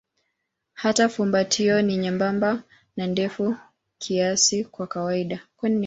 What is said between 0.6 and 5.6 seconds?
Hata fumbatio ni nyembamba na ndefu kiasi kwa kawaida.